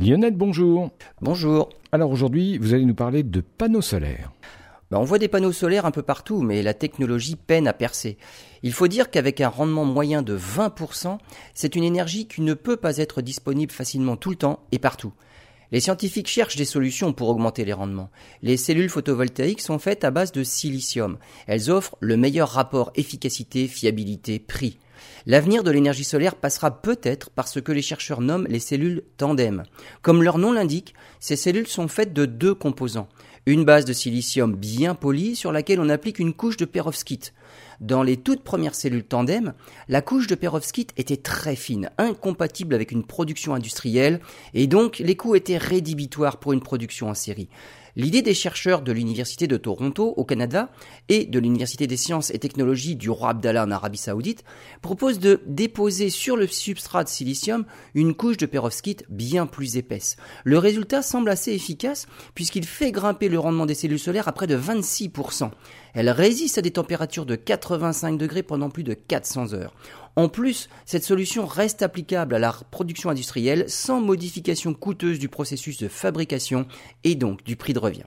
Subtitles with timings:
[0.00, 0.88] Lionel, bonjour.
[1.20, 1.68] Bonjour.
[1.92, 4.32] Alors aujourd'hui, vous allez nous parler de panneaux solaires.
[4.90, 8.16] Ben, on voit des panneaux solaires un peu partout, mais la technologie peine à percer.
[8.62, 11.18] Il faut dire qu'avec un rendement moyen de 20%,
[11.52, 15.12] c'est une énergie qui ne peut pas être disponible facilement tout le temps et partout.
[15.70, 18.08] Les scientifiques cherchent des solutions pour augmenter les rendements.
[18.40, 21.18] Les cellules photovoltaïques sont faites à base de silicium.
[21.46, 24.78] Elles offrent le meilleur rapport efficacité, fiabilité, prix.
[25.26, 29.64] L'avenir de l'énergie solaire passera peut-être par ce que les chercheurs nomment les cellules tandem.
[30.02, 33.08] Comme leur nom l'indique, ces cellules sont faites de deux composants.
[33.46, 37.32] Une base de silicium bien polie sur laquelle on applique une couche de perovskite.
[37.80, 39.54] Dans les toutes premières cellules tandem,
[39.88, 44.20] la couche de perovskite était très fine, incompatible avec une production industrielle,
[44.52, 47.48] et donc les coûts étaient rédhibitoires pour une production en série.
[47.96, 50.70] L'idée des chercheurs de l'Université de Toronto au Canada
[51.08, 54.44] et de l'Université des sciences et technologies du roi Abdallah en Arabie saoudite
[54.80, 60.16] propose de déposer sur le substrat de silicium une couche de perovskite bien plus épaisse.
[60.44, 64.46] Le résultat semble assez efficace puisqu'il fait grimper le rendement des cellules solaires à près
[64.46, 65.50] de 26%.
[65.94, 69.74] Elle résiste à des températures de 85 degrés pendant plus de 400 heures.
[70.16, 75.78] En plus, cette solution reste applicable à la production industrielle sans modification coûteuse du processus
[75.78, 76.66] de fabrication
[77.04, 78.04] et donc du prix de revient.